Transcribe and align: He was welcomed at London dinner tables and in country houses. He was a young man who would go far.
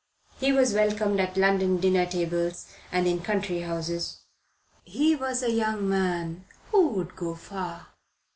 He 0.39 0.51
was 0.51 0.73
welcomed 0.73 1.19
at 1.19 1.37
London 1.37 1.79
dinner 1.79 2.07
tables 2.07 2.73
and 2.91 3.05
in 3.05 3.19
country 3.21 3.59
houses. 3.59 4.21
He 4.83 5.15
was 5.15 5.43
a 5.43 5.51
young 5.51 5.87
man 5.87 6.43
who 6.71 6.87
would 6.87 7.15
go 7.15 7.35
far. 7.35 7.85